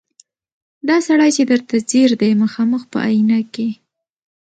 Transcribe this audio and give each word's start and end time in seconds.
دا 0.87 0.97
سړی 1.07 1.29
چي 1.37 1.43
درته 1.51 1.75
ځیر 1.89 2.09
دی 2.21 2.31
مخامخ 2.43 2.81
په 2.91 2.97
آیینه 3.07 3.39
کي 3.53 3.69